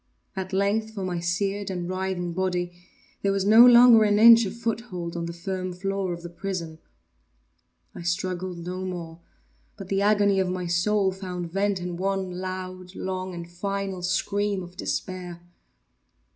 [0.35, 2.73] At length for my seared and writhing body
[3.21, 6.79] there was no longer an inch of foothold on the firm floor of the prison.
[7.93, 9.19] I struggled no more,
[9.77, 14.63] but the agony of my soul found vent in one loud, long, and final scream
[14.63, 15.43] of despair.